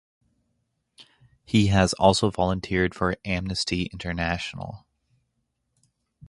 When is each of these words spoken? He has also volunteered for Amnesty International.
He 1.45 1.67
has 1.67 1.93
also 1.93 2.31
volunteered 2.31 2.95
for 2.95 3.17
Amnesty 3.23 3.83
International. 3.93 4.87